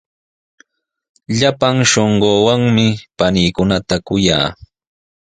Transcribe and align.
Llapan 1.37 1.77
shunquuwanmi 1.91 2.87
paniikunata 3.17 3.95
kuyaa. 4.07 4.47